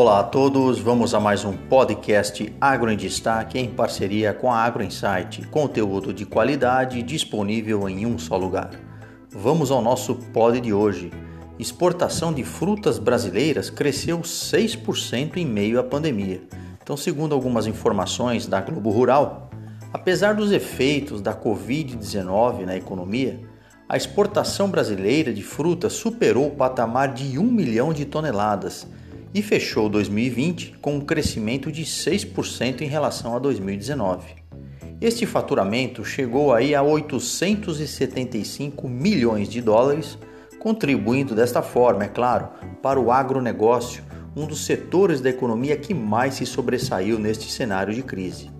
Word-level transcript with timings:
Olá 0.00 0.20
a 0.20 0.22
todos, 0.22 0.78
vamos 0.78 1.12
a 1.12 1.18
mais 1.18 1.44
um 1.44 1.52
podcast 1.52 2.54
Agro 2.60 2.88
em 2.88 2.96
Destaque 2.96 3.58
em 3.58 3.68
parceria 3.68 4.32
com 4.32 4.48
a 4.48 4.56
Agro 4.56 4.84
Insight, 4.84 5.44
conteúdo 5.48 6.14
de 6.14 6.24
qualidade 6.24 7.02
disponível 7.02 7.88
em 7.88 8.06
um 8.06 8.16
só 8.16 8.36
lugar. 8.36 8.70
Vamos 9.28 9.72
ao 9.72 9.82
nosso 9.82 10.14
pod 10.14 10.60
de 10.60 10.72
hoje. 10.72 11.10
Exportação 11.58 12.32
de 12.32 12.44
frutas 12.44 12.96
brasileiras 12.96 13.70
cresceu 13.70 14.20
6% 14.20 15.36
em 15.36 15.44
meio 15.44 15.80
à 15.80 15.82
pandemia. 15.82 16.42
Então, 16.80 16.96
segundo 16.96 17.34
algumas 17.34 17.66
informações 17.66 18.46
da 18.46 18.60
Globo 18.60 18.90
Rural, 18.90 19.50
apesar 19.92 20.36
dos 20.36 20.52
efeitos 20.52 21.20
da 21.20 21.34
Covid-19 21.34 22.64
na 22.64 22.76
economia, 22.76 23.40
a 23.88 23.96
exportação 23.96 24.70
brasileira 24.70 25.34
de 25.34 25.42
frutas 25.42 25.94
superou 25.94 26.46
o 26.46 26.54
patamar 26.54 27.12
de 27.12 27.36
1 27.36 27.42
milhão 27.42 27.92
de 27.92 28.04
toneladas 28.04 28.86
e 29.34 29.42
fechou 29.42 29.88
2020 29.88 30.78
com 30.80 30.96
um 30.96 31.00
crescimento 31.00 31.70
de 31.70 31.84
6% 31.84 32.80
em 32.80 32.88
relação 32.88 33.36
a 33.36 33.38
2019. 33.38 34.36
Este 35.00 35.26
faturamento 35.26 36.04
chegou 36.04 36.52
aí 36.52 36.74
a 36.74 36.82
875 36.82 38.88
milhões 38.88 39.48
de 39.48 39.60
dólares, 39.60 40.18
contribuindo 40.58 41.34
desta 41.34 41.62
forma, 41.62 42.04
é 42.04 42.08
claro, 42.08 42.48
para 42.82 42.98
o 42.98 43.12
agronegócio, 43.12 44.02
um 44.34 44.46
dos 44.46 44.64
setores 44.64 45.20
da 45.20 45.30
economia 45.30 45.76
que 45.76 45.94
mais 45.94 46.34
se 46.34 46.46
sobressaiu 46.46 47.18
neste 47.18 47.50
cenário 47.50 47.94
de 47.94 48.02
crise. 48.02 48.50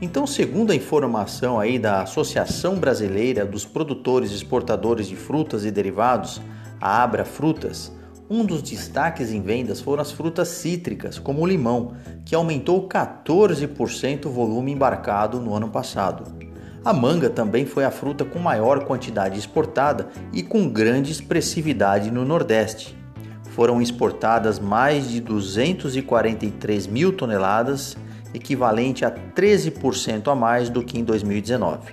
Então, 0.00 0.26
segundo 0.26 0.72
a 0.72 0.74
informação 0.74 1.60
aí 1.60 1.78
da 1.78 2.02
Associação 2.02 2.76
Brasileira 2.76 3.44
dos 3.44 3.64
Produtores 3.64 4.32
e 4.32 4.34
Exportadores 4.34 5.06
de 5.06 5.14
Frutas 5.14 5.64
e 5.64 5.70
Derivados, 5.70 6.40
a 6.80 7.02
Abra 7.02 7.24
Frutas, 7.24 7.92
um 8.32 8.46
dos 8.46 8.62
destaques 8.62 9.30
em 9.30 9.42
vendas 9.42 9.78
foram 9.78 10.00
as 10.00 10.10
frutas 10.10 10.48
cítricas, 10.48 11.18
como 11.18 11.42
o 11.42 11.46
limão, 11.46 11.92
que 12.24 12.34
aumentou 12.34 12.88
14% 12.88 14.24
o 14.24 14.30
volume 14.30 14.72
embarcado 14.72 15.38
no 15.38 15.54
ano 15.54 15.68
passado. 15.68 16.24
A 16.82 16.94
manga 16.94 17.28
também 17.28 17.66
foi 17.66 17.84
a 17.84 17.90
fruta 17.90 18.24
com 18.24 18.38
maior 18.38 18.86
quantidade 18.86 19.38
exportada 19.38 20.08
e 20.32 20.42
com 20.42 20.66
grande 20.66 21.12
expressividade 21.12 22.10
no 22.10 22.24
Nordeste. 22.24 22.96
Foram 23.50 23.82
exportadas 23.82 24.58
mais 24.58 25.10
de 25.10 25.20
243 25.20 26.86
mil 26.86 27.12
toneladas, 27.14 27.98
equivalente 28.32 29.04
a 29.04 29.10
13% 29.10 30.32
a 30.32 30.34
mais 30.34 30.70
do 30.70 30.82
que 30.82 30.98
em 30.98 31.04
2019. 31.04 31.92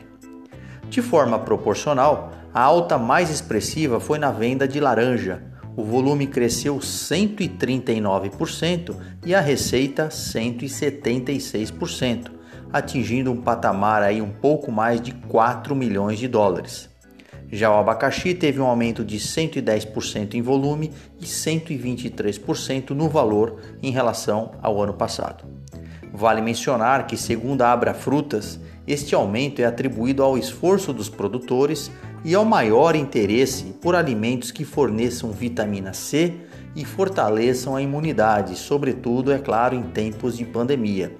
De 0.90 1.02
forma 1.02 1.38
proporcional, 1.38 2.31
a 2.53 2.62
alta 2.62 2.98
mais 2.98 3.30
expressiva 3.30 4.00
foi 4.00 4.18
na 4.18 4.31
venda 4.31 4.66
de 4.66 4.80
laranja, 4.80 5.48
o 5.75 5.84
volume 5.84 6.25
cresceu 6.28 6.78
139% 6.78 8.95
e 9.25 9.36
a 9.36 9.42
receita 9.42 10.09
176%, 10.09 12.31
atingindo 12.72 13.31
um 13.31 13.42
patamar 13.42 14.03
aí 14.03 14.22
um 14.22 14.31
pouco 14.31 14.72
mais 14.72 15.02
de 15.02 15.12
4 15.14 15.75
milhões 15.75 16.20
de 16.20 16.28
dólares. 16.28 16.88
Já 17.52 17.72
o 17.72 17.80
abacaxi 17.80 18.36
teve 18.36 18.59
um 18.59 18.66
aumento 18.66 19.03
de 19.03 19.17
110% 19.17 20.36
em 20.36 20.42
volume 20.42 20.92
e 21.20 21.25
123% 21.25 22.92
no 22.92 23.09
valor 23.09 23.59
em 23.81 23.92
relação 23.92 24.52
ao 24.62 24.80
ano 24.81 24.94
passado. 24.94 25.45
Vale 26.14 26.42
mencionar 26.42 27.08
que, 27.08 27.17
segundo 27.17 27.64
a 27.64 27.72
Abra 27.72 27.94
Frutas, 27.94 28.59
este 28.86 29.16
aumento 29.16 29.62
é 29.62 29.66
atribuído 29.66 30.23
ao 30.23 30.38
esforço 30.38 30.92
dos 30.92 31.09
produtores 31.09 31.92
e 32.23 32.36
ao 32.36 32.45
maior 32.45 32.95
interesse 32.95 33.66
por 33.81 33.95
alimentos 33.95 34.52
que 34.52 34.66
forneçam 34.66 35.31
vitamina 35.31 35.94
C 35.94 36.34
e 36.75 36.86
fortaleçam 36.86 37.75
a 37.75 37.81
imunidade, 37.81 38.56
sobretudo, 38.56 39.31
é 39.31 39.39
claro, 39.39 39.75
em 39.75 39.84
tempos 39.84 40.38
de 40.38 40.45
pandemia. 40.45 41.16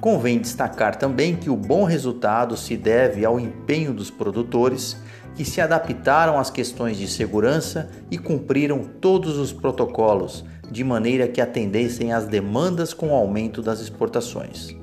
Convém 0.00 0.38
destacar 0.38 0.96
também 0.96 1.36
que 1.36 1.50
o 1.50 1.56
bom 1.56 1.84
resultado 1.84 2.56
se 2.56 2.76
deve 2.76 3.24
ao 3.24 3.38
empenho 3.38 3.92
dos 3.92 4.10
produtores 4.10 4.96
que 5.34 5.44
se 5.44 5.60
adaptaram 5.60 6.38
às 6.38 6.50
questões 6.50 6.96
de 6.96 7.06
segurança 7.06 7.90
e 8.10 8.18
cumpriram 8.18 8.82
todos 9.00 9.36
os 9.36 9.52
protocolos, 9.52 10.44
de 10.70 10.82
maneira 10.82 11.28
que 11.28 11.40
atendessem 11.40 12.12
às 12.12 12.26
demandas 12.26 12.94
com 12.94 13.10
o 13.10 13.14
aumento 13.14 13.60
das 13.62 13.80
exportações. 13.80 14.79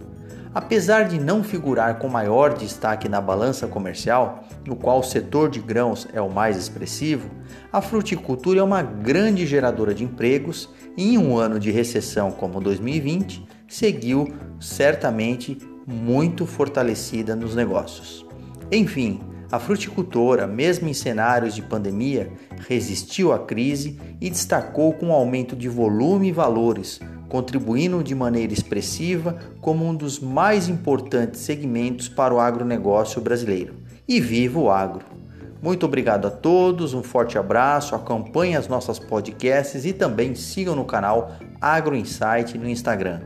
Apesar 0.58 1.04
de 1.04 1.20
não 1.20 1.44
figurar 1.44 2.00
com 2.00 2.10
maior 2.10 2.56
destaque 2.58 3.08
na 3.08 3.22
balança 3.22 3.68
comercial, 3.68 4.44
no 4.66 4.76
qual 4.76 5.02
o 5.02 5.04
setor 5.04 5.52
de 5.52 5.60
grãos 5.60 6.08
é 6.12 6.20
o 6.20 6.32
mais 6.32 6.58
expressivo, 6.58 7.30
a 7.72 7.80
fruticultura 7.80 8.60
é 8.60 8.64
uma 8.64 8.82
grande 8.82 9.46
geradora 9.46 9.94
de 9.94 10.04
empregos 10.04 10.68
e 10.98 11.14
em 11.14 11.18
um 11.20 11.38
ano 11.38 11.60
de 11.60 11.70
recessão 11.70 12.32
como 12.32 12.60
2020, 12.60 13.48
seguiu 13.68 14.34
certamente 14.60 15.60
muito 15.86 16.48
fortalecida 16.48 17.36
nos 17.36 17.54
negócios. 17.54 18.26
Enfim, 18.72 19.20
a 19.52 19.60
fruticultora, 19.60 20.48
mesmo 20.48 20.90
em 20.90 20.94
cenários 20.94 21.54
de 21.54 21.62
pandemia, 21.62 22.32
resistiu 22.68 23.32
à 23.32 23.38
crise 23.38 24.00
e 24.20 24.28
destacou 24.28 24.92
com 24.94 25.10
um 25.10 25.14
aumento 25.14 25.56
de 25.56 25.70
volume 25.70 26.30
e 26.30 26.32
valores, 26.32 27.00
contribuindo 27.30 28.04
de 28.04 28.16
maneira 28.16 28.54
expressiva 28.54 29.38
como 29.62 29.86
um 29.86 29.96
dos 29.96 30.20
mais 30.20 30.68
importantes 30.68 31.42
segmentos 31.42 32.08
para 32.08 32.34
o 32.34 32.40
agronegócio 32.40 33.22
brasileiro. 33.22 33.76
E 34.08 34.20
viva 34.20 34.60
o 34.60 34.72
agro! 34.72 35.18
Muito 35.62 35.86
obrigado 35.86 36.28
a 36.28 36.32
todos, 36.32 36.94
um 36.94 37.02
forte 37.02 37.38
abraço, 37.38 37.96
acompanhem 37.96 38.56
as 38.56 38.68
nossas 38.68 39.00
podcasts 39.00 39.86
e 39.86 39.94
também 39.94 40.36
sigam 40.36 40.76
no 40.76 40.86
canal 40.86 41.32
Agro 41.60 41.96
Insight 41.96 42.58
no 42.58 42.70
Instagram. 42.70 43.22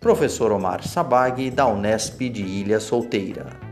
Professor 0.00 0.52
Omar 0.52 0.86
Sabag, 0.86 1.50
da 1.50 1.66
Unesp 1.66 2.28
de 2.28 2.42
Ilha 2.42 2.80
Solteira. 2.80 3.67